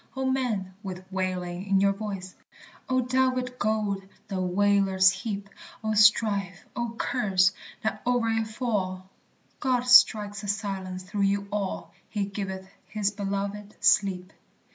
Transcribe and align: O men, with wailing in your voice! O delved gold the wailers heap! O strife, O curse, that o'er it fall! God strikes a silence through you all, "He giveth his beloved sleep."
O 0.15 0.25
men, 0.25 0.73
with 0.81 1.05
wailing 1.11 1.67
in 1.67 1.79
your 1.79 1.93
voice! 1.93 2.33
O 2.89 3.01
delved 3.01 3.59
gold 3.59 4.01
the 4.29 4.41
wailers 4.41 5.11
heap! 5.11 5.47
O 5.83 5.93
strife, 5.93 6.65
O 6.75 6.95
curse, 6.97 7.51
that 7.83 8.01
o'er 8.07 8.29
it 8.31 8.47
fall! 8.47 9.07
God 9.59 9.81
strikes 9.85 10.41
a 10.41 10.47
silence 10.47 11.03
through 11.03 11.21
you 11.29 11.47
all, 11.51 11.91
"He 12.09 12.25
giveth 12.25 12.67
his 12.87 13.11
beloved 13.11 13.75
sleep." 13.79 14.33